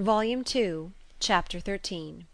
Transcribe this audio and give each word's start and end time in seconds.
Volume 0.00 0.44
Two, 0.44 0.92
Chapter 1.18 1.58
XIII 1.58 2.24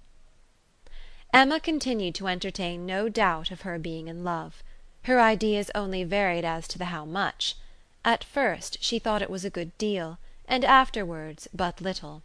Emma 1.32 1.59
continued 1.59 2.15
to 2.17 2.27
entertain 2.27 2.85
no 2.85 3.09
doubt 3.09 3.51
of 3.51 3.63
her 3.63 3.79
being 3.79 4.06
in 4.06 4.22
love. 4.22 4.62
Her 5.04 5.19
ideas 5.19 5.71
only 5.74 6.04
varied 6.04 6.45
as 6.45 6.69
to 6.69 6.77
the 6.77 6.85
how 6.92 7.06
much. 7.06 7.54
At 8.04 8.22
first 8.22 8.85
she 8.85 8.98
thought 8.98 9.22
it 9.22 9.30
was 9.30 9.46
a 9.46 9.50
good 9.50 9.79
deal, 9.79 10.19
and 10.46 10.62
afterwards 10.62 11.48
but 11.54 11.80
little. 11.80 12.22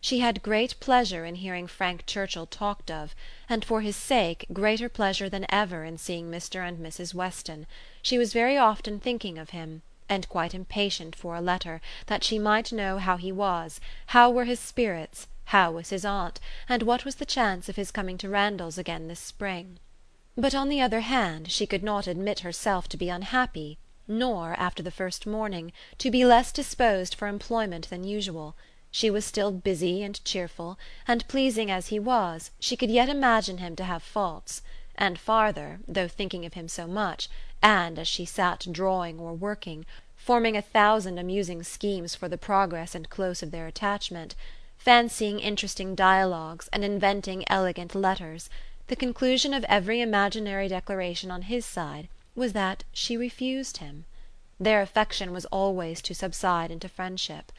She 0.00 0.18
had 0.18 0.42
great 0.42 0.80
pleasure 0.80 1.24
in 1.24 1.36
hearing 1.36 1.68
Frank 1.68 2.04
Churchill 2.04 2.46
talked 2.46 2.90
of, 2.90 3.14
and 3.48 3.64
for 3.64 3.82
his 3.82 3.94
sake 3.94 4.46
greater 4.52 4.88
pleasure 4.88 5.28
than 5.28 5.46
ever 5.48 5.84
in 5.84 5.96
seeing 5.96 6.28
Mr 6.28 6.66
and 6.66 6.78
Mrs 6.84 7.14
Weston; 7.14 7.68
she 8.02 8.18
was 8.18 8.32
very 8.32 8.58
often 8.58 8.98
thinking 8.98 9.38
of 9.38 9.50
him, 9.50 9.82
and 10.12 10.28
quite 10.28 10.52
impatient 10.52 11.16
for 11.16 11.34
a 11.34 11.40
letter, 11.40 11.80
that 12.04 12.22
she 12.22 12.38
might 12.38 12.70
know 12.70 12.98
how 12.98 13.16
he 13.16 13.32
was, 13.32 13.80
how 14.08 14.28
were 14.30 14.44
his 14.44 14.60
spirits, 14.60 15.26
how 15.46 15.72
was 15.72 15.88
his 15.88 16.04
aunt, 16.04 16.38
and 16.68 16.82
what 16.82 17.06
was 17.06 17.14
the 17.14 17.24
chance 17.24 17.66
of 17.66 17.76
his 17.76 17.90
coming 17.90 18.18
to 18.18 18.28
Randalls 18.28 18.76
again 18.76 19.08
this 19.08 19.18
spring. 19.18 19.78
But 20.36 20.54
on 20.54 20.68
the 20.68 20.82
other 20.82 21.00
hand 21.00 21.50
she 21.50 21.66
could 21.66 21.82
not 21.82 22.06
admit 22.06 22.40
herself 22.40 22.90
to 22.90 22.98
be 22.98 23.08
unhappy, 23.08 23.78
nor, 24.06 24.52
after 24.58 24.82
the 24.82 24.90
first 24.90 25.26
morning, 25.26 25.72
to 25.96 26.10
be 26.10 26.26
less 26.26 26.52
disposed 26.52 27.14
for 27.14 27.26
employment 27.26 27.88
than 27.88 28.04
usual; 28.04 28.54
she 28.90 29.08
was 29.08 29.24
still 29.24 29.50
busy 29.50 30.02
and 30.02 30.22
cheerful, 30.26 30.78
and 31.08 31.26
pleasing 31.26 31.70
as 31.70 31.86
he 31.86 31.98
was, 31.98 32.50
she 32.60 32.76
could 32.76 32.90
yet 32.90 33.08
imagine 33.08 33.56
him 33.58 33.74
to 33.76 33.84
have 33.84 34.02
faults; 34.02 34.60
and 34.94 35.18
farther, 35.18 35.80
though 35.88 36.06
thinking 36.06 36.44
of 36.44 36.52
him 36.52 36.68
so 36.68 36.86
much, 36.86 37.30
and, 37.62 37.96
as 37.98 38.08
she 38.08 38.24
sat 38.24 38.66
drawing 38.72 39.18
or 39.20 39.32
working, 39.32 39.86
forming 40.22 40.56
a 40.56 40.62
thousand 40.62 41.18
amusing 41.18 41.64
schemes 41.64 42.14
for 42.14 42.28
the 42.28 42.38
progress 42.38 42.94
and 42.94 43.10
close 43.10 43.42
of 43.42 43.50
their 43.50 43.66
attachment, 43.66 44.36
fancying 44.78 45.40
interesting 45.40 45.96
dialogues 45.96 46.68
and 46.72 46.84
inventing 46.84 47.44
elegant 47.48 47.92
letters, 47.92 48.48
the 48.86 48.94
conclusion 48.94 49.52
of 49.52 49.64
every 49.64 50.00
imaginary 50.00 50.68
declaration 50.68 51.28
on 51.32 51.42
his 51.42 51.66
side 51.66 52.08
was 52.36 52.52
that 52.52 52.84
she 52.92 53.16
refused 53.16 53.78
him. 53.78 54.04
Their 54.60 54.80
affection 54.80 55.32
was 55.32 55.44
always 55.46 56.00
to 56.02 56.14
subside 56.14 56.70
into 56.70 56.88
friendship. 56.88 57.50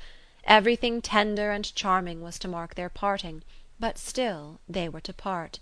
Everything 0.45 1.01
tender 1.01 1.51
and 1.51 1.75
charming 1.75 2.21
was 2.21 2.39
to 2.39 2.47
mark 2.47 2.75
their 2.75 2.89
parting, 2.89 3.43
but 3.77 3.97
still 3.97 4.61
they 4.69 4.87
were 4.87 5.01
to 5.01 5.13
part. 5.13 5.59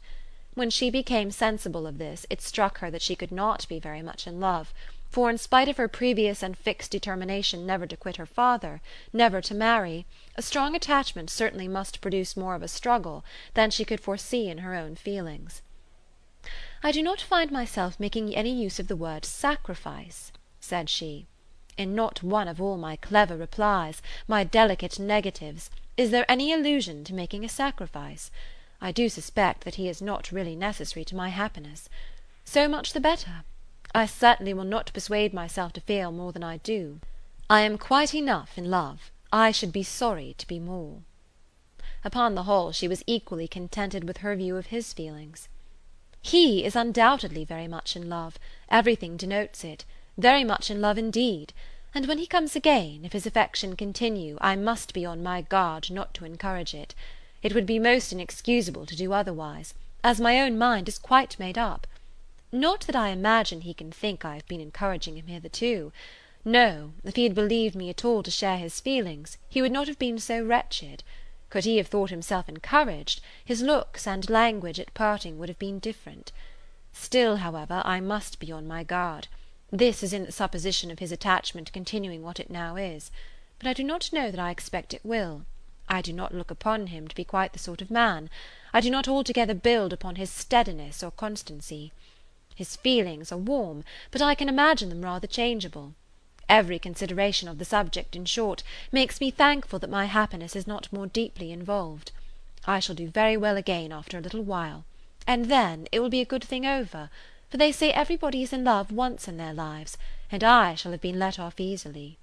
When 0.54 0.70
she 0.70 0.92
became 0.92 1.32
sensible 1.32 1.88
of 1.88 1.98
this 1.98 2.28
it 2.30 2.44
struck 2.44 2.78
her 2.78 2.92
that 2.92 3.02
she 3.02 3.16
could 3.16 3.32
not 3.32 3.68
be 3.68 3.80
very 3.80 4.04
much 4.04 4.28
in 4.28 4.40
love, 4.40 4.72
for 5.12 5.30
in 5.30 5.38
spite 5.38 5.68
of 5.68 5.76
her 5.76 5.90
previous 5.90 6.42
and 6.42 6.58
fixed 6.58 6.90
determination 6.90 7.66
never 7.66 7.86
to 7.86 7.98
quit 7.98 8.16
her 8.16 8.26
father, 8.26 8.82
never 9.12 9.42
to 9.42 9.54
marry, 9.54 10.06
a 10.36 10.42
strong 10.42 10.74
attachment 10.74 11.30
certainly 11.30 11.68
must 11.68 12.00
produce 12.00 12.38
more 12.38 12.56
of 12.56 12.64
a 12.64 12.68
struggle 12.68 13.26
than 13.54 13.70
she 13.70 13.84
could 13.84 14.00
foresee 14.00 14.48
in 14.48 14.60
her 14.60 14.74
own 14.74 14.96
feelings. 14.96 15.62
"I 16.82 16.92
do 16.94 17.04
not 17.04 17.20
find 17.20 17.52
myself 17.52 18.00
making 18.00 18.34
any 18.34 18.52
use 18.52 18.80
of 18.80 18.88
the 18.88 18.96
word 18.96 19.26
sacrifice," 19.26 20.32
said 20.62 20.90
she. 20.90 21.28
"In 21.78 21.94
not 21.94 22.24
one 22.24 22.48
of 22.48 22.62
all 22.62 22.78
my 22.78 22.96
clever 22.96 23.36
replies, 23.36 24.02
my 24.28 24.46
delicate 24.46 24.98
negatives, 24.98 25.70
is 25.98 26.12
there 26.12 26.26
any 26.32 26.54
allusion 26.54 27.04
to 27.04 27.14
making 27.14 27.44
a 27.44 27.50
sacrifice. 27.50 28.32
I 28.80 28.92
do 28.92 29.10
suspect 29.10 29.66
that 29.66 29.76
he 29.76 29.90
is 29.90 30.02
not 30.02 30.32
really 30.32 30.56
necessary 30.56 31.06
to 31.06 31.16
my 31.16 31.30
happiness. 31.30 31.90
So 32.46 32.68
much 32.68 32.94
the 32.94 33.00
better. 33.00 33.44
I 33.94 34.06
certainly 34.06 34.54
will 34.54 34.64
not 34.64 34.94
persuade 34.94 35.34
myself 35.34 35.74
to 35.74 35.82
feel 35.82 36.14
more 36.14 36.32
than 36.32 36.46
I 36.46 36.58
do. 36.60 37.02
I 37.50 37.60
am 37.62 37.78
quite 37.78 38.16
enough 38.16 38.58
in 38.58 38.72
love. 38.72 39.12
I 39.34 39.52
should 39.52 39.74
be 39.74 39.84
sorry 39.84 40.34
to 40.38 40.48
be 40.48 40.60
more." 40.60 41.02
Upon 42.06 42.34
the 42.34 42.44
whole 42.44 42.72
she 42.72 42.88
was 42.88 43.04
equally 43.06 43.50
contented 43.50 44.06
with 44.06 44.20
her 44.20 44.34
view 44.34 44.56
of 44.56 44.68
his 44.68 44.94
feelings. 44.94 45.50
"He 46.22 46.64
is 46.64 46.74
undoubtedly 46.74 47.44
very 47.44 47.68
much 47.68 47.98
in 47.98 48.08
love; 48.08 48.40
everything 48.70 49.18
denotes 49.18 49.66
it; 49.66 49.84
very 50.18 50.46
much 50.46 50.72
in 50.72 50.80
love 50.80 50.98
indeed; 50.98 51.52
and 51.94 52.06
when 52.08 52.18
he 52.18 52.26
comes 52.28 52.56
again, 52.56 53.02
if 53.04 53.12
his 53.12 53.26
affection 53.26 53.76
continue, 53.76 54.38
I 54.40 54.56
must 54.56 54.94
be 54.94 55.06
on 55.06 55.22
my 55.22 55.42
guard 55.42 55.92
not 55.92 56.14
to 56.14 56.24
encourage 56.24 56.74
it. 56.74 56.96
It 57.44 57.54
would 57.54 57.66
be 57.66 57.78
most 57.78 58.14
inexcusable 58.14 58.86
to 58.86 58.96
do 58.96 59.12
otherwise, 59.12 59.74
as 60.02 60.22
my 60.22 60.40
own 60.40 60.58
mind 60.58 60.88
is 60.88 60.98
quite 60.98 61.38
made 61.38 61.58
up. 61.58 61.86
Not 62.54 62.82
that 62.82 62.96
I 62.98 63.10
imagine 63.10 63.62
he 63.62 63.74
can 63.74 63.92
think 63.92 64.26
I 64.26 64.36
have 64.36 64.46
been 64.48 64.60
encouraging 64.60 65.16
him 65.16 65.28
hitherto. 65.28 65.94
No, 66.44 66.92
if 67.04 67.16
he 67.16 67.24
had 67.24 67.34
believed 67.34 67.76
me 67.76 67.90
at 67.90 68.04
all 68.04 68.24
to 68.24 68.32
share 68.32 68.58
his 68.58 68.82
feelings, 68.82 69.38
he 69.48 69.62
would 69.62 69.72
not 69.72 69.88
have 69.88 69.98
been 69.98 70.20
so 70.20 70.44
wretched. 70.44 71.04
Could 71.50 71.64
he 71.64 71.78
have 71.78 71.88
thought 71.88 72.10
himself 72.10 72.50
encouraged, 72.50 73.22
his 73.46 73.62
looks 73.62 74.06
and 74.06 74.30
language 74.30 74.80
at 74.80 74.94
parting 74.94 75.40
would 75.40 75.48
have 75.48 75.60
been 75.60 75.80
different. 75.80 76.34
Still, 76.92 77.38
however, 77.38 77.82
I 77.86 78.02
must 78.02 78.38
be 78.38 78.52
on 78.52 78.68
my 78.68 78.84
guard. 78.84 79.30
This 79.72 80.04
is 80.04 80.12
in 80.12 80.26
the 80.26 80.32
supposition 80.34 80.92
of 80.92 81.00
his 81.00 81.14
attachment 81.14 81.72
continuing 81.72 82.22
what 82.22 82.40
it 82.40 82.50
now 82.50 82.76
is; 82.76 83.12
but 83.60 83.68
I 83.68 83.74
do 83.74 83.84
not 83.86 84.12
know 84.12 84.30
that 84.30 84.40
I 84.42 84.52
expect 84.52 84.94
it 84.94 85.06
will. 85.06 85.46
I 85.88 86.02
do 86.02 86.12
not 86.12 86.34
look 86.34 86.52
upon 86.52 86.88
him 86.88 87.08
to 87.08 87.16
be 87.16 87.24
quite 87.24 87.54
the 87.54 87.60
sort 87.60 87.82
of 87.82 87.90
man. 87.90 88.30
I 88.74 88.82
do 88.82 88.90
not 88.90 89.08
altogether 89.08 89.54
build 89.54 89.94
upon 89.94 90.18
his 90.18 90.30
steadiness 90.30 91.02
or 91.02 91.12
constancy. 91.12 91.94
His 92.62 92.76
feelings 92.76 93.32
are 93.32 93.40
warm, 93.40 93.84
but 94.12 94.22
I 94.22 94.36
can 94.36 94.48
imagine 94.48 94.90
them 94.90 95.02
rather 95.02 95.26
changeable. 95.26 95.96
Every 96.48 96.78
consideration 96.78 97.48
of 97.48 97.58
the 97.58 97.66
subject, 97.66 98.16
in 98.16 98.26
short, 98.26 98.62
makes 98.92 99.20
me 99.20 99.32
thankful 99.32 99.80
that 99.80 99.90
my 99.90 100.06
happiness 100.06 100.56
is 100.56 100.68
not 100.68 100.94
more 100.94 101.08
deeply 101.08 101.52
involved. 101.52 102.12
I 102.68 102.80
shall 102.80 102.94
do 102.94 103.08
very 103.08 103.36
well 103.36 103.58
again 103.58 103.92
after 103.92 104.16
a 104.16 104.22
little 104.22 104.44
while, 104.44 104.86
and 105.26 105.46
then 105.46 105.88
it 105.92 106.02
will 106.02 106.12
be 106.12 106.22
a 106.22 106.34
good 106.34 106.44
thing 106.44 106.68
over, 106.68 107.10
for 107.50 107.58
they 107.58 107.72
say 107.72 107.92
everybody 107.92 108.44
is 108.44 108.54
in 108.54 108.64
love 108.64 108.92
once 108.92 109.28
in 109.28 109.38
their 109.38 109.56
lives, 109.56 109.98
and 110.32 110.44
I 110.44 110.76
shall 110.76 110.92
have 110.92 111.02
been 111.02 111.18
let 111.18 111.40
off 111.40 111.60
easily. 111.60 112.20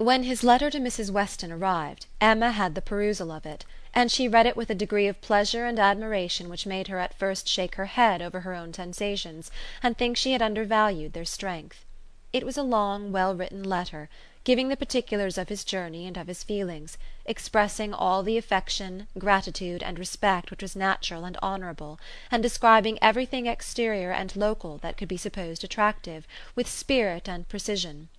When 0.00 0.22
his 0.22 0.44
letter 0.44 0.70
to 0.70 0.78
Mrs 0.78 1.10
Weston 1.10 1.50
arrived, 1.50 2.06
Emma 2.20 2.52
had 2.52 2.76
the 2.76 2.80
perusal 2.80 3.32
of 3.32 3.44
it, 3.44 3.64
and 3.92 4.12
she 4.12 4.28
read 4.28 4.46
it 4.46 4.56
with 4.56 4.70
a 4.70 4.74
degree 4.76 5.08
of 5.08 5.20
pleasure 5.20 5.64
and 5.64 5.76
admiration 5.76 6.48
which 6.48 6.66
made 6.66 6.86
her 6.86 7.00
at 7.00 7.18
first 7.18 7.48
shake 7.48 7.74
her 7.74 7.86
head 7.86 8.22
over 8.22 8.42
her 8.42 8.54
own 8.54 8.72
sensations, 8.72 9.50
and 9.82 9.98
think 9.98 10.16
she 10.16 10.30
had 10.30 10.40
undervalued 10.40 11.14
their 11.14 11.24
strength. 11.24 11.84
It 12.32 12.46
was 12.46 12.56
a 12.56 12.62
long 12.62 13.10
well 13.10 13.34
written 13.34 13.64
letter, 13.64 14.08
giving 14.44 14.68
the 14.68 14.76
particulars 14.76 15.36
of 15.36 15.48
his 15.48 15.64
journey 15.64 16.06
and 16.06 16.16
of 16.16 16.28
his 16.28 16.44
feelings, 16.44 16.96
expressing 17.26 17.92
all 17.92 18.22
the 18.22 18.38
affection, 18.38 19.08
gratitude, 19.18 19.82
and 19.82 19.98
respect 19.98 20.52
which 20.52 20.62
was 20.62 20.76
natural 20.76 21.24
and 21.24 21.36
honourable, 21.42 21.98
and 22.30 22.40
describing 22.40 23.00
everything 23.02 23.46
exterior 23.46 24.12
and 24.12 24.36
local 24.36 24.78
that 24.78 24.96
could 24.96 25.08
be 25.08 25.16
supposed 25.16 25.64
attractive, 25.64 26.24
with 26.54 26.68
spirit 26.68 27.28
and 27.28 27.48
precision. 27.48 28.10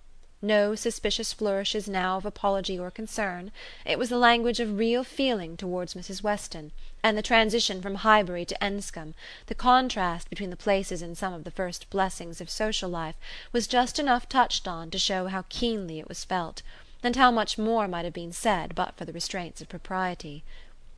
No 0.42 0.74
suspicious 0.74 1.34
flourishes 1.34 1.86
now 1.86 2.16
of 2.16 2.24
apology 2.24 2.78
or 2.78 2.90
concern; 2.90 3.52
it 3.84 3.98
was 3.98 4.08
the 4.08 4.16
language 4.16 4.58
of 4.58 4.78
real 4.78 5.04
feeling 5.04 5.54
towards 5.54 5.92
Mrs 5.92 6.22
Weston, 6.22 6.72
and 7.02 7.14
the 7.14 7.20
transition 7.20 7.82
from 7.82 7.96
Highbury 7.96 8.46
to 8.46 8.56
Enscombe, 8.64 9.12
the 9.48 9.54
contrast 9.54 10.30
between 10.30 10.48
the 10.48 10.56
places 10.56 11.02
in 11.02 11.14
some 11.14 11.34
of 11.34 11.44
the 11.44 11.50
first 11.50 11.90
blessings 11.90 12.40
of 12.40 12.48
social 12.48 12.88
life, 12.88 13.16
was 13.52 13.66
just 13.66 13.98
enough 13.98 14.30
touched 14.30 14.66
on 14.66 14.90
to 14.90 14.98
show 14.98 15.26
how 15.26 15.44
keenly 15.50 15.98
it 15.98 16.08
was 16.08 16.24
felt, 16.24 16.62
and 17.02 17.16
how 17.16 17.30
much 17.30 17.58
more 17.58 17.86
might 17.86 18.06
have 18.06 18.14
been 18.14 18.32
said 18.32 18.74
but 18.74 18.96
for 18.96 19.04
the 19.04 19.12
restraints 19.12 19.60
of 19.60 19.68
propriety. 19.68 20.42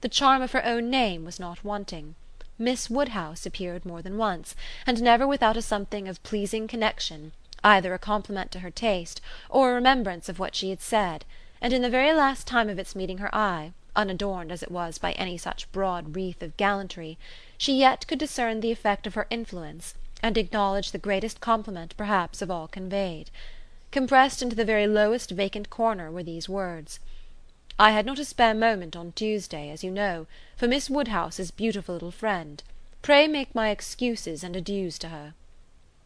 The 0.02 0.08
charm 0.08 0.40
of 0.40 0.52
her 0.52 0.64
own 0.64 0.88
name 0.88 1.24
was 1.24 1.40
not 1.40 1.64
wanting. 1.64 2.14
Miss 2.60 2.88
Woodhouse 2.88 3.44
appeared 3.44 3.84
more 3.84 4.02
than 4.02 4.18
once, 4.18 4.54
and 4.86 5.02
never 5.02 5.26
without 5.26 5.56
a 5.56 5.62
something 5.62 6.06
of 6.06 6.22
pleasing 6.22 6.68
connection 6.68 7.32
either 7.64 7.94
a 7.94 7.98
compliment 7.98 8.50
to 8.50 8.60
her 8.60 8.70
taste, 8.70 9.20
or 9.48 9.70
a 9.70 9.74
remembrance 9.74 10.28
of 10.28 10.38
what 10.38 10.54
she 10.54 10.70
had 10.70 10.80
said, 10.80 11.24
and 11.60 11.72
in 11.72 11.82
the 11.82 11.90
very 11.90 12.12
last 12.12 12.46
time 12.46 12.68
of 12.68 12.78
its 12.78 12.96
meeting 12.96 13.18
her 13.18 13.34
eye, 13.34 13.72
unadorned 13.94 14.50
as 14.50 14.62
it 14.62 14.70
was 14.70 14.98
by 14.98 15.12
any 15.12 15.36
such 15.36 15.70
broad 15.70 16.16
wreath 16.16 16.42
of 16.42 16.56
gallantry, 16.56 17.18
she 17.58 17.74
yet 17.74 18.06
could 18.06 18.18
discern 18.18 18.60
the 18.60 18.72
effect 18.72 19.06
of 19.06 19.14
her 19.14 19.26
influence, 19.30 19.94
and 20.22 20.38
acknowledge 20.38 20.90
the 20.90 20.98
greatest 20.98 21.40
compliment 21.40 21.96
perhaps 21.96 22.40
of 22.42 22.50
all 22.50 22.66
conveyed. 22.68 23.30
Compressed 23.90 24.40
into 24.40 24.56
the 24.56 24.64
very 24.64 24.86
lowest 24.86 25.30
vacant 25.30 25.68
corner 25.68 26.10
were 26.10 26.22
these 26.22 26.48
words: 26.48 26.98
"I 27.78 27.90
had 27.90 28.06
not 28.06 28.18
a 28.18 28.24
spare 28.24 28.54
moment 28.54 28.96
on 28.96 29.12
Tuesday, 29.12 29.70
as 29.70 29.84
you 29.84 29.90
know, 29.90 30.26
for 30.56 30.66
Miss 30.66 30.88
Woodhouse's 30.88 31.50
beautiful 31.50 31.94
little 31.94 32.10
friend. 32.10 32.62
Pray 33.02 33.28
make 33.28 33.54
my 33.54 33.70
excuses 33.70 34.42
and 34.42 34.56
adieus 34.56 34.98
to 35.00 35.08
her. 35.08 35.34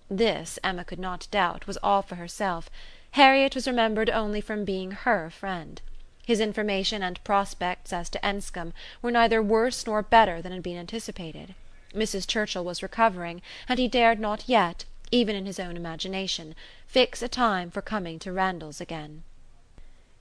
This, 0.08 0.56
Emma 0.62 0.84
could 0.84 1.00
not 1.00 1.26
doubt, 1.32 1.66
was 1.66 1.78
all 1.78 2.00
for 2.00 2.14
herself; 2.14 2.70
Harriet 3.10 3.56
was 3.56 3.66
remembered 3.66 4.08
only 4.08 4.40
from 4.40 4.64
being 4.64 4.92
her 4.92 5.30
friend. 5.30 5.82
His 6.24 6.38
information 6.38 7.02
and 7.02 7.22
prospects 7.24 7.92
as 7.92 8.08
to 8.10 8.24
Enscombe 8.24 8.72
were 9.02 9.10
neither 9.10 9.42
worse 9.42 9.84
nor 9.84 10.02
better 10.02 10.40
than 10.40 10.52
had 10.52 10.62
been 10.62 10.76
anticipated. 10.76 11.56
Mrs. 11.92 12.24
Churchill 12.24 12.64
was 12.64 12.84
recovering, 12.84 13.42
and 13.68 13.80
he 13.80 13.88
dared 13.88 14.20
not 14.20 14.48
yet, 14.48 14.84
even 15.10 15.34
in 15.34 15.44
his 15.44 15.58
own 15.58 15.76
imagination, 15.76 16.54
fix 16.86 17.20
a 17.20 17.26
time 17.28 17.68
for 17.68 17.82
coming 17.82 18.20
to 18.20 18.30
Randalls 18.30 18.80
again. 18.80 19.24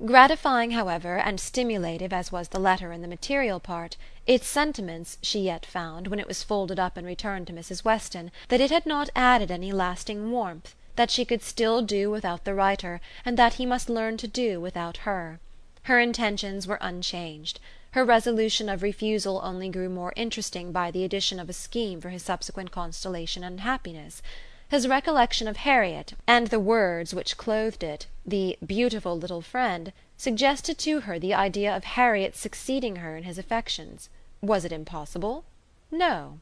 Gratifying, 0.04 0.72
however, 0.72 1.18
and 1.18 1.40
stimulative 1.40 2.12
as 2.12 2.30
was 2.30 2.50
the 2.50 2.60
letter 2.60 2.92
in 2.92 3.02
the 3.02 3.08
material 3.08 3.62
part, 3.62 3.96
its 4.28 4.46
sentiments 4.46 5.18
she 5.22 5.40
yet 5.40 5.66
found, 5.66 6.08
when 6.08 6.20
it 6.20 6.28
was 6.28 6.44
folded 6.44 6.78
up 6.78 6.98
and 6.98 7.08
returned 7.08 7.48
to 7.48 7.54
Mrs. 7.54 7.86
Weston, 7.86 8.30
that 8.50 8.60
it 8.60 8.72
had 8.72 8.86
not 8.86 9.10
added 9.16 9.50
any 9.50 9.72
lasting 9.72 10.32
warmth, 10.32 10.76
that 10.98 11.10
she 11.10 11.24
could 11.24 11.42
still 11.42 11.82
do 11.82 12.12
without 12.12 12.44
the 12.44 12.54
writer 12.54 13.00
and 13.24 13.38
that 13.38 13.54
he 13.54 13.66
must 13.66 13.90
learn 13.90 14.18
to 14.18 14.28
do 14.28 14.60
without 14.60 14.98
her. 14.98 15.40
Her 15.84 16.02
intentions 16.02 16.68
were 16.68 16.80
unchanged. 16.82 17.62
Her 17.92 18.04
resolution 18.04 18.68
of 18.68 18.84
refusal 18.84 19.40
only 19.46 19.70
grew 19.70 19.88
more 19.88 20.12
interesting 20.18 20.74
by 20.74 20.92
the 20.92 21.06
addition 21.06 21.40
of 21.40 21.50
a 21.50 21.54
scheme 21.54 22.02
for 22.02 22.10
his 22.10 22.24
subsequent 22.24 22.70
constellation 22.70 23.46
and 23.46 23.62
happiness. 23.62 24.22
His 24.68 24.90
recollection 24.90 25.48
of 25.48 25.58
Harriet, 25.58 26.16
and 26.28 26.48
the 26.48 26.60
words 26.60 27.14
which 27.14 27.38
clothed 27.38 27.82
it, 27.82 28.08
the 28.26 28.58
"beautiful 28.66 29.18
little 29.18 29.42
friend," 29.42 29.94
suggested 30.18 30.78
to 30.80 31.02
her 31.02 31.20
the 31.20 31.34
idea 31.34 31.76
of 31.76 31.84
Harriet's 31.84 32.40
succeeding 32.40 32.96
her 32.96 33.16
in 33.16 33.24
his 33.24 33.38
affections. 33.38 34.10
Was 34.42 34.66
it 34.66 34.72
impossible? 34.72 35.44
No. 35.92 36.40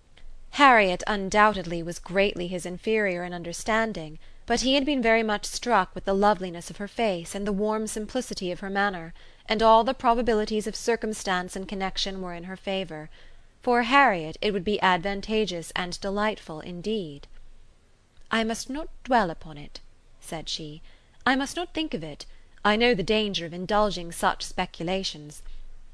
Harriet 0.52 1.04
undoubtedly 1.08 1.84
was 1.84 2.00
greatly 2.00 2.48
his 2.48 2.66
inferior 2.66 3.24
in 3.24 3.34
understanding, 3.34 4.18
but 4.46 4.62
he 4.62 4.76
had 4.76 4.86
been 4.86 5.02
very 5.02 5.24
much 5.24 5.46
struck 5.46 5.94
with 5.94 6.06
the 6.06 6.14
loveliness 6.14 6.70
of 6.70 6.78
her 6.78 6.88
face 6.88 7.36
and 7.36 7.46
the 7.46 7.52
warm 7.52 7.88
simplicity 7.88 8.52
of 8.52 8.62
her 8.62 8.70
manner, 8.70 9.14
and 9.50 9.62
all 9.62 9.84
the 9.84 9.94
probabilities 9.94 10.68
of 10.68 10.76
circumstance 10.76 11.56
and 11.56 11.68
connexion 11.68 12.22
were 12.22 12.34
in 12.34 12.46
her 12.46 12.56
favour. 12.56 13.10
For 13.62 13.84
Harriet 13.84 14.38
it 14.42 14.52
would 14.52 14.64
be 14.64 14.82
advantageous 14.82 15.72
and 15.76 16.00
delightful 16.00 16.62
indeed. 16.62 17.28
"I 18.32 18.44
must 18.44 18.70
not 18.70 18.88
dwell 19.04 19.30
upon 19.30 19.58
it," 19.58 19.82
said 20.22 20.48
she. 20.48 20.82
"I 21.26 21.38
must 21.38 21.56
not 21.56 21.74
think 21.74 21.94
of 21.94 22.04
it. 22.04 22.26
I 22.66 22.76
know 22.76 22.94
the 22.94 23.02
danger 23.02 23.46
of 23.46 23.54
indulging 23.54 24.12
such 24.12 24.44
speculations. 24.44 25.42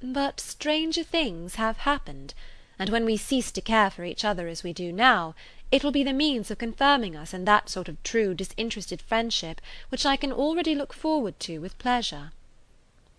But 0.01 0.39
stranger 0.39 1.03
things 1.03 1.53
have 1.53 1.77
happened; 1.77 2.33
and 2.79 2.89
when 2.89 3.05
we 3.05 3.15
cease 3.15 3.51
to 3.51 3.61
care 3.61 3.91
for 3.91 4.03
each 4.03 4.25
other 4.25 4.47
as 4.47 4.63
we 4.63 4.73
do 4.73 4.91
now, 4.91 5.35
it 5.71 5.83
will 5.83 5.91
be 5.91 6.03
the 6.03 6.13
means 6.13 6.49
of 6.49 6.57
confirming 6.57 7.15
us 7.15 7.31
in 7.31 7.45
that 7.45 7.69
sort 7.69 7.87
of 7.87 8.01
true 8.01 8.33
disinterested 8.33 9.03
friendship 9.03 9.61
which 9.89 10.03
I 10.03 10.15
can 10.15 10.31
already 10.31 10.73
look 10.73 10.93
forward 10.93 11.39
to 11.41 11.59
with 11.59 11.77
pleasure." 11.77 12.31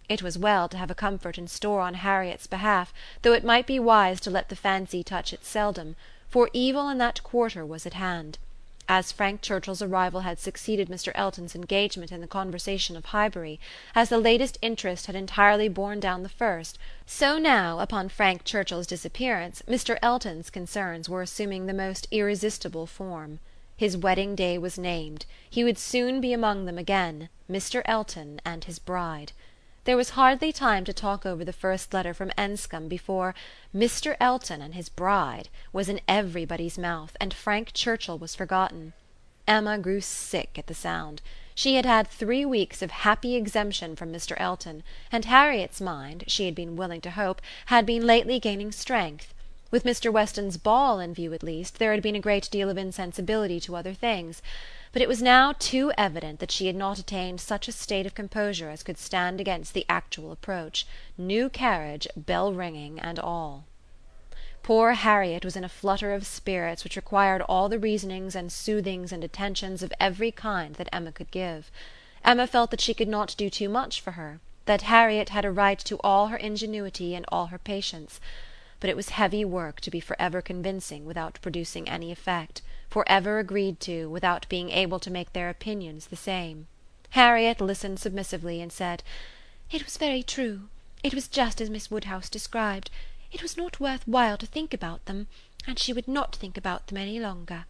It 0.08 0.20
was 0.20 0.36
well 0.36 0.68
to 0.70 0.78
have 0.78 0.90
a 0.90 0.96
comfort 0.96 1.38
in 1.38 1.46
store 1.46 1.80
on 1.80 1.94
Harriet's 1.94 2.48
behalf, 2.48 2.92
though 3.22 3.34
it 3.34 3.44
might 3.44 3.68
be 3.68 3.78
wise 3.78 4.18
to 4.22 4.30
let 4.30 4.48
the 4.48 4.56
fancy 4.56 5.04
touch 5.04 5.32
it 5.32 5.44
seldom, 5.44 5.94
for 6.28 6.50
evil 6.52 6.88
in 6.88 6.98
that 6.98 7.22
quarter 7.22 7.64
was 7.64 7.86
at 7.86 7.94
hand. 7.94 8.38
As 8.92 9.12
Frank 9.12 9.40
Churchill's 9.40 9.82
arrival 9.82 10.22
had 10.22 10.40
succeeded 10.40 10.88
Mr. 10.88 11.12
Elton's 11.14 11.54
engagement 11.54 12.10
in 12.10 12.20
the 12.20 12.26
conversation 12.26 12.96
of 12.96 13.04
Highbury, 13.04 13.60
as 13.94 14.08
the 14.08 14.19
latest 14.19 14.58
interest 14.62 15.06
had 15.06 15.14
entirely 15.14 15.69
borne 15.69 16.00
down 16.00 16.25
the 16.25 16.28
first, 16.28 16.76
so 17.06 17.38
now, 17.38 17.78
upon 17.78 18.08
Frank 18.08 18.42
Churchill's 18.42 18.88
disappearance, 18.88 19.62
Mr. 19.69 19.96
Elton's 20.02 20.50
concerns 20.50 21.08
were 21.08 21.22
assuming 21.22 21.66
the 21.66 21.72
most 21.72 22.08
irresistible 22.10 22.88
form. 22.88 23.38
His 23.76 23.96
wedding 23.96 24.34
day 24.34 24.58
was 24.58 24.76
named; 24.76 25.25
he 25.48 25.62
would 25.62 25.78
soon 25.78 26.20
be 26.20 26.32
among 26.32 26.64
them 26.64 26.76
again, 26.76 27.28
Mr. 27.48 27.82
Elton 27.84 28.40
and 28.44 28.64
his 28.64 28.81
bride. 28.81 29.31
There 29.85 29.97
was 29.97 30.11
hardly 30.11 30.53
time 30.53 30.85
to 30.85 30.93
talk 30.93 31.25
over 31.25 31.43
the 31.43 31.55
first 31.55 31.94
letter 31.94 32.12
from 32.12 32.32
Enscombe 32.37 32.87
before 32.87 33.35
"Mr. 33.75 34.15
Elton 34.21 34.61
and 34.61 34.75
his 34.75 34.91
bride" 34.91 35.49
was 35.73 35.88
in 35.88 36.03
everybody's 36.06 36.77
mouth, 36.77 37.17
and 37.19 37.32
Frank 37.32 37.73
Churchill 37.73 38.19
was 38.19 38.35
forgotten. 38.35 38.93
Emma 39.49 39.79
grew 39.79 40.03
sick 40.03 40.59
at 40.59 40.67
the 40.67 40.75
sound. 40.75 41.23
She 41.55 41.77
had 41.77 41.87
had 41.87 42.09
three 42.09 42.44
weeks 42.44 42.82
of 42.82 42.91
happy 42.91 43.37
exemption 43.37 43.97
from 43.97 44.12
Mr. 44.12 44.35
Elton, 44.38 44.82
and 45.11 45.25
Harriet's 45.25 45.81
mind, 45.81 46.25
she 46.27 46.44
had 46.44 46.55
been 46.55 46.77
willing 46.77 47.00
to 47.00 47.12
hope, 47.12 47.41
had 47.67 47.87
been 47.87 48.06
lately 48.06 48.38
gaining 48.38 48.73
strength. 48.73 49.32
With 49.71 49.85
Mr. 49.85 50.12
Weston's 50.12 50.59
ball 50.59 51.00
in 51.00 51.15
view 51.15 51.32
at 51.32 51.43
least, 51.43 51.79
there 51.79 51.93
had 51.93 52.03
been 52.03 52.17
a 52.17 52.21
great 52.21 52.50
deal 52.50 52.69
of 52.69 52.77
insensibility 52.77 53.59
to 53.61 53.77
other 53.77 53.94
things 53.94 54.43
but 54.92 55.00
it 55.00 55.08
was 55.08 55.22
now 55.22 55.52
too 55.52 55.92
evident 55.96 56.40
that 56.40 56.50
she 56.50 56.66
had 56.66 56.75
not 56.75 56.98
attained 56.98 57.40
such 57.40 57.69
a 57.69 57.72
state 57.72 58.06
of 58.06 58.14
composure 58.14 58.70
as 58.70 58.82
could 58.82 58.98
stand 58.98 59.40
against 59.40 59.72
the 59.72 59.87
actual 59.88 60.32
approach 60.32 60.84
new 61.16 61.48
carriage, 61.48 62.08
bell 62.16 62.52
ringing, 62.52 62.98
and 62.98 63.19
all. 63.19 63.64
Poor 64.62 64.92
Harriet 64.92 65.44
was 65.44 65.56
in 65.56 65.64
a 65.64 65.69
flutter 65.69 66.12
of 66.12 66.26
spirits 66.26 66.82
which 66.82 66.96
required 66.96 67.40
all 67.42 67.69
the 67.69 67.78
reasonings 67.78 68.34
and 68.34 68.52
soothings 68.52 69.12
and 69.12 69.22
attentions 69.22 69.82
of 69.82 69.92
every 70.00 70.32
kind 70.32 70.75
that 70.75 70.88
Emma 70.93 71.12
could 71.12 71.31
give. 71.31 71.70
Emma 72.25 72.46
felt 72.46 72.70
that 72.70 72.81
she 72.81 72.93
could 72.93 73.08
not 73.08 73.34
do 73.38 73.48
too 73.48 73.69
much 73.69 74.00
for 74.00 74.12
her, 74.12 74.40
that 74.66 74.82
Harriet 74.82 75.31
had 75.31 75.44
a 75.44 75.50
right 75.50 75.78
to 75.78 75.98
all 76.04 76.26
her 76.28 76.36
ingenuity 76.36 77.14
and 77.14 77.25
all 77.28 77.46
her 77.46 77.58
patience; 77.58 78.20
but 78.81 78.90
it 78.90 78.96
was 78.96 79.10
heavy 79.10 79.44
work 79.44 79.81
to 79.81 79.90
be 79.90 80.00
for 80.00 80.16
ever 80.20 80.43
convincing 80.43 81.06
without 81.06 81.38
producing 81.40 81.88
any 81.88 82.12
effect 82.12 82.60
for 82.90 83.08
ever 83.08 83.38
agreed 83.38 83.81
to, 83.81 84.10
without 84.10 84.48
being 84.48 84.70
able 84.70 84.98
to 84.98 85.10
make 85.10 85.32
their 85.32 85.48
opinions 85.48 86.08
the 86.08 86.16
same. 86.16 86.66
Harriet 87.10 87.60
listened 87.60 87.98
submissively, 87.98 88.60
and 88.60 88.72
said, 88.72 89.02
"It 89.70 89.84
was 89.84 89.96
very 89.96 90.22
true. 90.22 90.69
It 91.02 91.14
was 91.14 91.28
just 91.28 91.60
as 91.60 91.70
Miss 91.70 91.90
Woodhouse 91.90 92.28
described. 92.28 92.90
It 93.32 93.42
was 93.42 93.56
not 93.56 93.81
worth 93.81 94.06
while 94.06 94.37
to 94.37 94.46
think 94.46 94.75
about 94.75 95.04
them, 95.06 95.28
and 95.66 95.78
she 95.78 95.92
would 95.92 96.08
not 96.08 96.37
think 96.37 96.56
about 96.56 96.88
them 96.88 96.98
any 96.98 97.19
longer." 97.19 97.64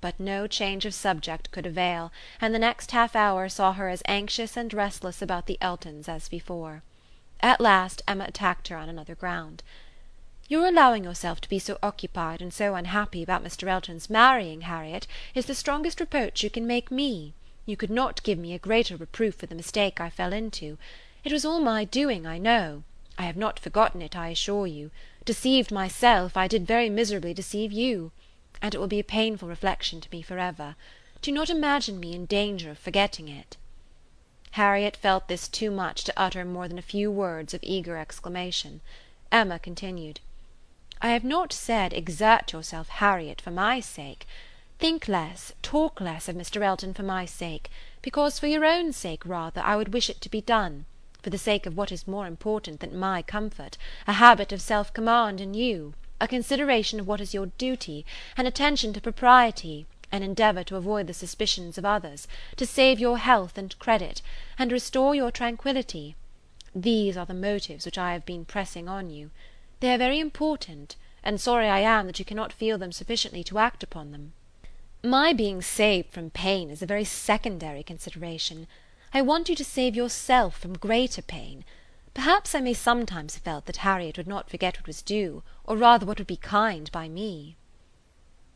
But 0.00 0.20
no 0.20 0.46
change 0.46 0.84
of 0.84 0.94
subject 0.94 1.50
could 1.50 1.64
avail, 1.64 2.12
and 2.40 2.54
the 2.54 2.58
next 2.58 2.90
half 2.90 3.16
hour 3.16 3.48
saw 3.48 3.72
her 3.72 3.88
as 3.88 4.02
anxious 4.06 4.56
and 4.56 4.72
restless 4.74 5.22
about 5.22 5.46
the 5.46 5.58
Eltons 5.60 6.08
as 6.08 6.28
before. 6.28 6.82
At 7.40 7.60
last 7.60 8.02
Emma 8.06 8.24
attacked 8.24 8.68
her 8.68 8.76
on 8.76 8.88
another 8.88 9.14
ground. 9.14 9.62
Your 10.52 10.68
allowing 10.68 11.04
yourself 11.04 11.40
to 11.40 11.48
be 11.48 11.58
so 11.58 11.78
occupied 11.82 12.42
and 12.42 12.52
so 12.52 12.74
unhappy 12.74 13.22
about 13.22 13.42
Mr. 13.42 13.68
Elton's 13.68 14.10
marrying 14.10 14.60
Harriet 14.60 15.06
is 15.34 15.46
the 15.46 15.54
strongest 15.54 15.98
reproach 15.98 16.42
you 16.44 16.50
can 16.50 16.66
make 16.66 16.90
me. 16.90 17.32
You 17.64 17.74
could 17.74 17.88
not 17.88 18.22
give 18.22 18.38
me 18.38 18.52
a 18.52 18.58
greater 18.58 18.94
reproof 18.94 19.36
for 19.36 19.46
the 19.46 19.54
mistake 19.54 19.98
I 19.98 20.10
fell 20.10 20.30
into. 20.30 20.76
It 21.24 21.32
was 21.32 21.46
all 21.46 21.58
my 21.58 21.86
doing, 21.86 22.26
I 22.26 22.36
know. 22.36 22.82
I 23.16 23.22
have 23.22 23.38
not 23.38 23.58
forgotten 23.58 24.02
it, 24.02 24.14
I 24.14 24.28
assure 24.28 24.66
you. 24.66 24.90
Deceived 25.24 25.72
myself, 25.72 26.36
I 26.36 26.48
did 26.48 26.66
very 26.66 26.90
miserably 26.90 27.32
deceive 27.32 27.72
you. 27.72 28.12
And 28.60 28.74
it 28.74 28.78
will 28.78 28.88
be 28.88 29.00
a 29.00 29.04
painful 29.04 29.48
reflection 29.48 30.02
to 30.02 30.12
me 30.12 30.20
for 30.20 30.38
ever. 30.38 30.76
Do 31.22 31.32
not 31.32 31.48
imagine 31.48 31.98
me 31.98 32.12
in 32.12 32.26
danger 32.26 32.70
of 32.72 32.78
forgetting 32.78 33.26
it." 33.26 33.56
Harriet 34.50 34.98
felt 34.98 35.28
this 35.28 35.48
too 35.48 35.70
much 35.70 36.04
to 36.04 36.12
utter 36.14 36.44
more 36.44 36.68
than 36.68 36.78
a 36.78 36.82
few 36.82 37.10
words 37.10 37.54
of 37.54 37.60
eager 37.62 37.96
exclamation. 37.96 38.82
Emma 39.30 39.58
continued. 39.58 40.20
I 41.04 41.08
have 41.08 41.24
not 41.24 41.52
said 41.52 41.92
exert 41.92 42.52
yourself, 42.52 42.88
Harriet, 42.88 43.40
for 43.40 43.50
my 43.50 43.80
sake. 43.80 44.24
Think 44.78 45.08
less, 45.08 45.52
talk 45.60 46.00
less 46.00 46.28
of 46.28 46.36
Mr. 46.36 46.62
Elton 46.62 46.94
for 46.94 47.02
my 47.02 47.24
sake, 47.24 47.72
because 48.02 48.38
for 48.38 48.46
your 48.46 48.64
own 48.64 48.92
sake 48.92 49.26
rather 49.26 49.60
I 49.62 49.74
would 49.74 49.92
wish 49.92 50.08
it 50.08 50.20
to 50.20 50.28
be 50.28 50.40
done, 50.40 50.86
for 51.20 51.30
the 51.30 51.38
sake 51.38 51.66
of 51.66 51.76
what 51.76 51.90
is 51.90 52.06
more 52.06 52.28
important 52.28 52.78
than 52.78 52.96
my 52.96 53.20
comfort, 53.20 53.76
a 54.06 54.12
habit 54.12 54.52
of 54.52 54.62
self 54.62 54.92
command 54.92 55.40
in 55.40 55.54
you, 55.54 55.94
a 56.20 56.28
consideration 56.28 57.00
of 57.00 57.08
what 57.08 57.20
is 57.20 57.34
your 57.34 57.46
duty, 57.46 58.06
an 58.36 58.46
attention 58.46 58.92
to 58.92 59.00
propriety, 59.00 59.86
an 60.12 60.22
endeavour 60.22 60.62
to 60.62 60.76
avoid 60.76 61.08
the 61.08 61.14
suspicions 61.14 61.76
of 61.76 61.84
others, 61.84 62.28
to 62.54 62.64
save 62.64 63.00
your 63.00 63.18
health 63.18 63.58
and 63.58 63.76
credit, 63.80 64.22
and 64.56 64.70
restore 64.70 65.16
your 65.16 65.32
tranquillity. 65.32 66.14
These 66.76 67.16
are 67.16 67.26
the 67.26 67.34
motives 67.34 67.86
which 67.86 67.98
I 67.98 68.12
have 68.12 68.24
been 68.24 68.44
pressing 68.44 68.88
on 68.88 69.10
you. 69.10 69.32
They 69.82 69.92
are 69.92 69.98
very 69.98 70.20
important, 70.20 70.94
and 71.24 71.40
sorry 71.40 71.66
I 71.66 71.80
am 71.80 72.06
that 72.06 72.20
you 72.20 72.24
cannot 72.24 72.52
feel 72.52 72.78
them 72.78 72.92
sufficiently 72.92 73.42
to 73.42 73.58
act 73.58 73.82
upon 73.82 74.12
them. 74.12 74.32
My 75.02 75.32
being 75.32 75.60
saved 75.60 76.12
from 76.12 76.30
pain 76.30 76.70
is 76.70 76.82
a 76.82 76.86
very 76.86 77.02
secondary 77.02 77.82
consideration. 77.82 78.68
I 79.12 79.22
want 79.22 79.48
you 79.48 79.56
to 79.56 79.64
save 79.64 79.96
yourself 79.96 80.56
from 80.56 80.78
greater 80.78 81.20
pain. 81.20 81.64
Perhaps 82.14 82.54
I 82.54 82.60
may 82.60 82.74
sometimes 82.74 83.34
have 83.34 83.42
felt 83.42 83.66
that 83.66 83.78
Harriet 83.78 84.18
would 84.18 84.28
not 84.28 84.48
forget 84.48 84.78
what 84.78 84.86
was 84.86 85.02
due, 85.02 85.42
or 85.64 85.76
rather 85.76 86.06
what 86.06 86.18
would 86.18 86.28
be 86.28 86.36
kind 86.36 86.88
by 86.92 87.08
me." 87.08 87.56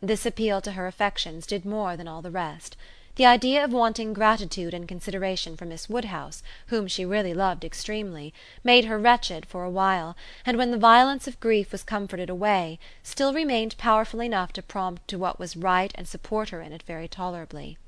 This 0.01 0.27
appeal 0.27 0.61
to 0.61 0.73
her 0.79 0.87
affections 0.87 1.45
did 1.45 1.65
more 1.65 1.97
than 1.97 2.07
all 2.07 2.23
the 2.23 2.31
rest. 2.31 2.77
The 3.17 3.25
idea 3.25 3.65
of 3.65 3.73
wanting 3.73 4.13
gratitude 4.13 4.75
and 4.75 4.87
consideration 4.87 5.57
for 5.57 5.65
Miss 5.65 5.89
Woodhouse, 5.89 6.43
whom 6.67 6.87
she 6.87 7.07
really 7.07 7.33
loved 7.33 7.65
extremely, 7.65 8.35
made 8.63 8.85
her 8.85 8.99
wretched 8.99 9.47
for 9.47 9.65
a 9.65 9.71
while, 9.71 10.15
and 10.45 10.59
when 10.59 10.71
the 10.71 10.77
violence 10.77 11.27
of 11.27 11.41
grief 11.41 11.73
was 11.73 11.83
comforted 11.83 12.29
away, 12.29 12.79
still 13.03 13.33
remained 13.33 13.79
powerful 13.79 14.21
enough 14.21 14.53
to 14.53 14.63
prompt 14.63 15.09
to 15.09 15.17
what 15.17 15.39
was 15.39 15.57
right 15.57 15.93
and 15.95 16.07
support 16.07 16.51
her 16.51 16.61
in 16.61 16.75
it 16.75 16.83
very 16.83 17.09
tolerably. 17.09 17.79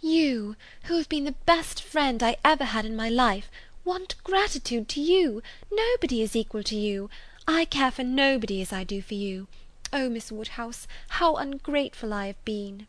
"You, 0.00 0.56
who 0.84 0.96
have 0.96 1.10
been 1.10 1.24
the 1.24 1.32
best 1.44 1.82
friend 1.82 2.22
I 2.22 2.38
ever 2.42 2.64
had 2.64 2.86
in 2.86 2.96
my 2.96 3.10
life, 3.10 3.50
want 3.84 4.14
gratitude 4.24 4.88
to 4.88 5.02
you! 5.02 5.42
Nobody 5.70 6.22
is 6.22 6.34
equal 6.34 6.62
to 6.62 6.76
you. 6.76 7.10
I 7.46 7.66
care 7.66 7.90
for 7.90 8.04
nobody 8.04 8.62
as 8.62 8.72
I 8.72 8.84
do 8.84 9.02
for 9.02 9.14
you. 9.14 9.48
Oh, 9.92 10.08
Miss 10.08 10.32
Woodhouse, 10.32 10.88
how 11.08 11.36
ungrateful 11.36 12.14
I 12.14 12.28
have 12.28 12.42
been!" 12.46 12.86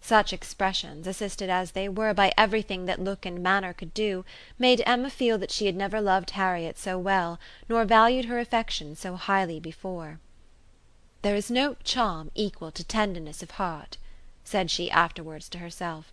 Such 0.00 0.32
expressions, 0.32 1.06
assisted 1.08 1.50
as 1.50 1.72
they 1.72 1.88
were 1.88 2.14
by 2.14 2.32
everything 2.38 2.86
that 2.86 3.00
look 3.00 3.26
and 3.26 3.42
manner 3.42 3.72
could 3.72 3.92
do, 3.92 4.24
made 4.56 4.80
Emma 4.86 5.10
feel 5.10 5.38
that 5.38 5.50
she 5.50 5.66
had 5.66 5.74
never 5.74 6.00
loved 6.00 6.30
Harriet 6.30 6.78
so 6.78 6.96
well 6.96 7.40
nor 7.68 7.84
valued 7.84 8.26
her 8.26 8.38
affection 8.38 8.94
so 8.94 9.16
highly 9.16 9.58
before. 9.58 10.20
"There 11.22 11.34
is 11.34 11.50
no 11.50 11.74
charm 11.82 12.30
equal 12.36 12.70
to 12.70 12.84
tenderness 12.84 13.42
of 13.42 13.50
heart," 13.52 13.96
said 14.44 14.70
she 14.70 14.88
afterwards 14.88 15.48
to 15.48 15.58
herself. 15.58 16.12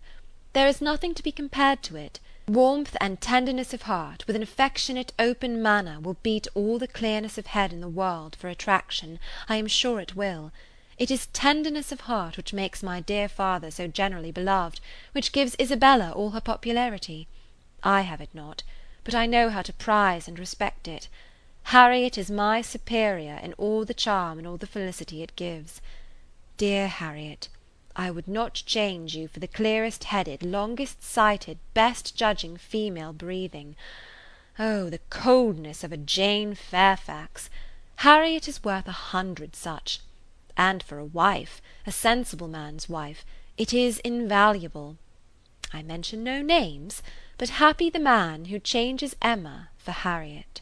"There 0.52 0.66
is 0.66 0.80
nothing 0.82 1.14
to 1.14 1.22
be 1.22 1.30
compared 1.30 1.84
to 1.84 1.94
it. 1.96 2.18
Warmth 2.48 2.96
and 3.00 3.20
tenderness 3.20 3.72
of 3.72 3.82
heart, 3.82 4.26
with 4.26 4.34
an 4.34 4.42
affectionate 4.42 5.12
open 5.18 5.62
manner, 5.62 6.00
will 6.00 6.16
beat 6.24 6.48
all 6.54 6.78
the 6.78 6.88
clearness 6.88 7.38
of 7.38 7.46
head 7.46 7.72
in 7.72 7.80
the 7.80 7.88
world 7.88 8.34
for 8.34 8.48
attraction, 8.48 9.20
I 9.48 9.56
am 9.56 9.68
sure 9.68 10.00
it 10.00 10.16
will. 10.16 10.50
It 10.98 11.10
is 11.10 11.26
tenderness 11.26 11.92
of 11.92 12.00
heart 12.02 12.38
which 12.38 12.54
makes 12.54 12.82
my 12.82 13.00
dear 13.00 13.28
father 13.28 13.70
so 13.70 13.86
generally 13.86 14.32
beloved, 14.32 14.80
which 15.12 15.30
gives 15.30 15.54
Isabella 15.60 16.10
all 16.12 16.30
her 16.30 16.40
popularity. 16.40 17.28
I 17.82 18.00
have 18.00 18.22
it 18.22 18.34
not; 18.34 18.62
but 19.04 19.14
I 19.14 19.26
know 19.26 19.50
how 19.50 19.60
to 19.60 19.74
prize 19.74 20.26
and 20.26 20.38
respect 20.38 20.88
it. 20.88 21.08
Harriet 21.64 22.16
is 22.16 22.30
my 22.30 22.62
superior 22.62 23.38
in 23.42 23.52
all 23.58 23.84
the 23.84 23.92
charm 23.92 24.38
and 24.38 24.46
all 24.46 24.56
the 24.56 24.66
felicity 24.66 25.22
it 25.22 25.36
gives. 25.36 25.82
Dear 26.56 26.88
Harriet, 26.88 27.50
I 27.94 28.10
would 28.10 28.26
not 28.26 28.62
change 28.64 29.14
you 29.14 29.28
for 29.28 29.38
the 29.38 29.48
clearest 29.48 30.04
headed, 30.04 30.42
longest 30.42 31.02
sighted, 31.02 31.58
best 31.74 32.16
judging 32.16 32.56
female 32.56 33.12
breathing. 33.12 33.76
Oh, 34.58 34.88
the 34.88 35.00
coldness 35.10 35.84
of 35.84 35.92
a 35.92 35.98
Jane 35.98 36.54
Fairfax! 36.54 37.50
Harriet 37.96 38.48
is 38.48 38.64
worth 38.64 38.88
a 38.88 38.92
hundred 38.92 39.54
such 39.54 40.00
and 40.56 40.82
for 40.82 40.98
a 40.98 41.04
wife, 41.04 41.60
a 41.86 41.92
sensible 41.92 42.48
man's 42.48 42.88
wife, 42.88 43.24
it 43.56 43.72
is 43.72 43.98
invaluable. 44.00 44.96
I 45.72 45.82
mention 45.82 46.22
no 46.22 46.42
names, 46.42 47.02
but 47.38 47.50
happy 47.50 47.90
the 47.90 47.98
man 47.98 48.46
who 48.46 48.58
changes 48.58 49.16
Emma 49.20 49.70
for 49.76 49.92
Harriet. 49.92 50.60